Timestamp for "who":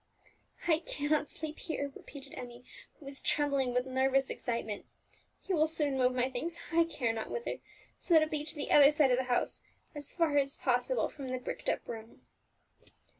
2.97-3.05